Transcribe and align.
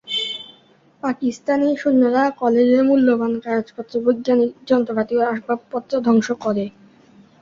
পাকিস্তানি 1.03 1.67
সৈন্যরা 1.75 2.23
কলেজের 2.41 2.81
মূল্যবান 2.89 3.33
কাগজপত্র, 3.43 3.93
বৈজ্ঞানিক 4.05 4.51
যন্ত্রপাতি 4.69 5.13
ও 5.17 5.31
আসবাবপত্র 5.31 5.93
ধ্বংস 6.05 6.27
করে। 6.43 6.65